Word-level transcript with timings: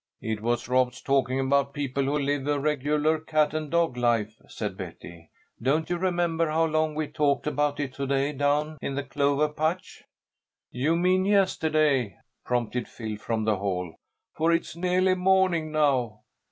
"It 0.23 0.41
was 0.41 0.67
Rob's 0.67 0.99
talking 0.99 1.39
about 1.39 1.75
people 1.75 2.05
who 2.05 2.17
live 2.17 2.47
a 2.47 2.59
regular 2.59 3.19
cat 3.19 3.53
and 3.53 3.69
dog 3.69 3.95
life," 3.97 4.35
said 4.47 4.75
Betty. 4.75 5.29
"Don't 5.61 5.91
you 5.91 5.97
remember 5.99 6.47
how 6.49 6.65
long 6.65 6.95
we 6.95 7.07
talked 7.07 7.45
about 7.45 7.79
it 7.79 7.93
to 7.93 8.07
day 8.07 8.33
down 8.33 8.79
in 8.81 8.95
the 8.95 9.03
clover 9.03 9.47
patch?" 9.47 10.01
"You 10.71 10.95
mean 10.95 11.23
yesterday," 11.25 12.17
prompted 12.43 12.87
Phil 12.87 13.15
from 13.17 13.43
the 13.45 13.57
hall, 13.57 13.93
"for 14.35 14.51
it's 14.51 14.75
nearly 14.75 15.13
morning 15.13 15.71
now. 15.71 16.21